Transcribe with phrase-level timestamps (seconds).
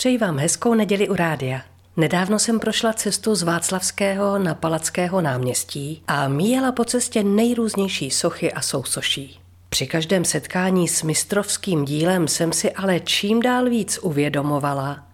[0.00, 1.60] Přeji vám hezkou neděli u rádia.
[1.96, 8.52] Nedávno jsem prošla cestu z Václavského na Palackého náměstí a míjela po cestě nejrůznější sochy
[8.52, 9.40] a sousoší.
[9.68, 15.06] Při každém setkání s mistrovským dílem jsem si ale čím dál víc uvědomovala,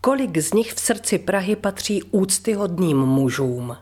[0.00, 3.76] kolik z nich v srdci Prahy patří úctyhodným mužům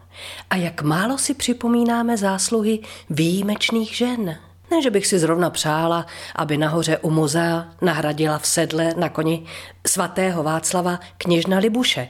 [0.51, 2.79] a jak málo si připomínáme zásluhy
[3.11, 4.39] výjimečných žen.
[4.71, 6.07] Ne, že bych si zrovna přála,
[6.37, 9.45] aby nahoře u muzea nahradila v sedle na koni
[9.87, 12.09] svatého Václava kněžna Libuše.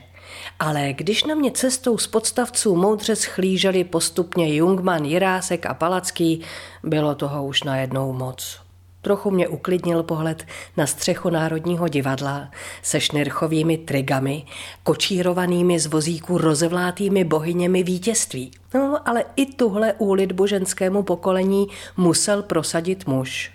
[0.58, 6.44] Ale když na mě cestou z podstavců moudře schlíželi postupně Jungman, Jirásek a Palacký,
[6.82, 8.67] bylo toho už najednou moc.
[9.02, 12.50] Trochu mě uklidnil pohled na střechu Národního divadla
[12.82, 14.44] se šnirchovými trigami,
[14.82, 18.50] kočírovanými z vozíků rozevlátými bohyněmi vítězství.
[18.74, 21.66] No, ale i tuhle úlitbu ženskému pokolení
[21.96, 23.52] musel prosadit muž.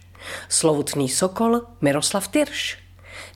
[0.49, 2.77] Sloutný sokol Miroslav Tyrš.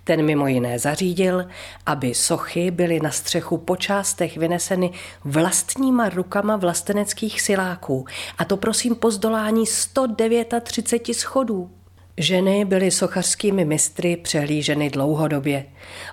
[0.04, 1.46] Ten mimo jiné zařídil,
[1.86, 4.92] aby sochy byly na střechu po částech vyneseny
[5.24, 8.06] vlastníma rukama vlasteneckých siláků.
[8.38, 11.77] A to prosím po zdolání 139 schodů.
[12.20, 15.66] Ženy byly sochařskými mistry přehlíženy dlouhodobě.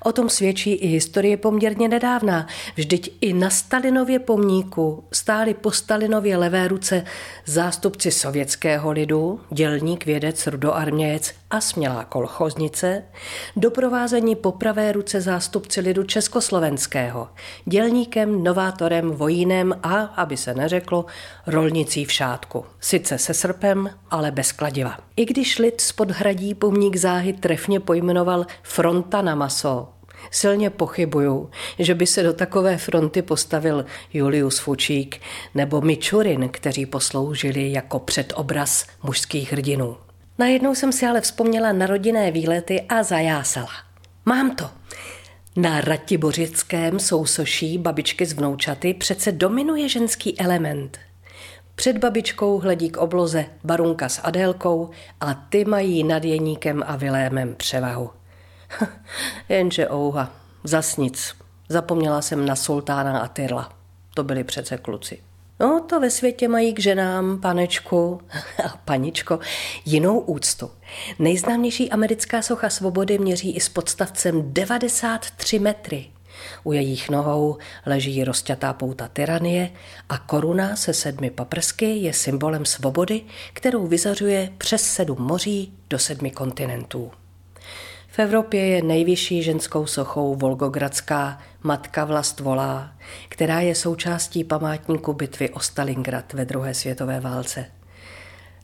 [0.04, 2.46] O tom svědčí i historie poměrně nedávná.
[2.76, 7.04] Vždyť i na Stalinově pomníku stáli po Stalinově levé ruce
[7.46, 13.02] zástupci sovětského lidu, dělník, vědec, rudoarmějec a smělá kolchoznice,
[13.56, 17.28] doprovázení po pravé ruce zástupci lidu československého,
[17.64, 21.04] dělníkem, novátorem, vojínem a, aby se neřeklo,
[21.46, 22.64] rolnicí v šátku.
[22.80, 24.98] Sice se srpem, ale bez kladiva.
[25.16, 29.88] I když lid podhradí pomník záhy trefně pojmenoval fronta na maso,
[30.30, 35.20] Silně pochybuju, že by se do takové fronty postavil Julius Fučík
[35.54, 39.96] nebo Mičurin, kteří posloužili jako předobraz mužských hrdinů.
[40.38, 43.72] Najednou jsem si ale vzpomněla na rodinné výlety a zajásala.
[44.24, 44.70] Mám to.
[45.56, 50.98] Na Ratibořickém sousoší babičky z vnoučaty přece dominuje ženský element.
[51.74, 54.90] Před babičkou hledí k obloze barunka s Adélkou
[55.20, 58.10] a ty mají nad Jeníkem a Vilémem převahu.
[59.48, 60.30] Jenže ouha,
[60.64, 61.34] zas nic.
[61.68, 63.72] Zapomněla jsem na sultána a Tyrla.
[64.14, 65.22] To byli přece kluci.
[65.60, 68.20] No, to ve světě mají k ženám, panečku
[68.64, 69.38] a paničko,
[69.84, 70.70] jinou úctu.
[71.18, 76.13] Nejznámější americká socha svobody měří i s podstavcem 93 metry.
[76.64, 79.70] U jejich nohou leží rozťatá pouta tyranie
[80.08, 83.22] a koruna se sedmi paprsky je symbolem svobody,
[83.52, 87.10] kterou vyzařuje přes sedm moří do sedmi kontinentů.
[88.08, 92.92] V Evropě je nejvyšší ženskou sochou Volgogradská Matka Vlast volá,
[93.28, 97.66] která je součástí památníku bitvy o Stalingrad ve druhé světové válce.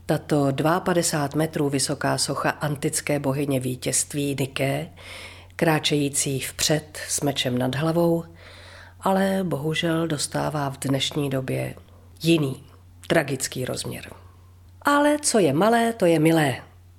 [0.05, 4.89] Tato 52 metrů vysoká socha antické bohyně vítězství Niké,
[5.55, 8.23] kráčející vpřed s mečem nad hlavou,
[9.01, 11.75] ale bohužel dostává v dnešní době
[12.23, 12.63] jiný,
[13.07, 14.13] tragický rozměr.
[14.81, 16.55] Ale co je malé, to je milé.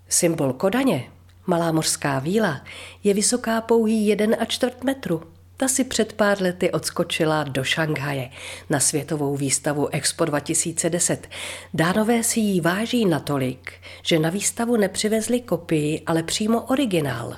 [0.09, 1.13] Symbol Kodaně
[1.47, 2.61] Malá mořská víla
[3.05, 5.23] je vysoká pouhý jeden a čtvrt metru.
[5.57, 8.31] Ta si před pár lety odskočila do Šanghaje
[8.71, 11.29] na světovou výstavu Expo 2010.
[11.75, 17.37] Dánové si ji váží natolik, že na výstavu nepřivezli kopii, ale přímo originál.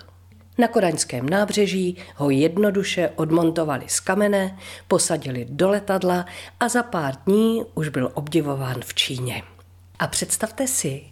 [0.58, 6.26] Na kodaňském nábřeží ho jednoduše odmontovali z kamene, posadili do letadla
[6.60, 9.42] a za pár dní už byl obdivován v Číně.
[9.98, 11.02] A představte si,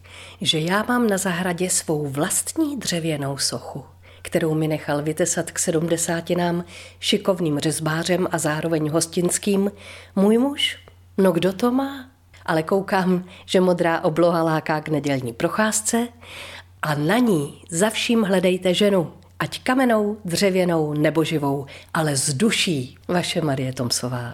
[0.41, 3.85] že já mám na zahradě svou vlastní dřevěnou sochu,
[4.23, 6.65] kterou mi nechal vytesat k sedmdesátinám
[7.01, 9.73] šikovným řezbářem a zároveň hostinským
[10.17, 10.79] můj muž.
[11.19, 12.09] No kdo to má?
[12.47, 16.09] Ale koukám, že modrá obloha láká k nedělní procházce
[16.83, 22.99] a na ní za vším hledejte ženu, ať kamenou, dřevěnou nebo živou, ale z duší.
[23.09, 24.31] Vaše Marie Tomsová.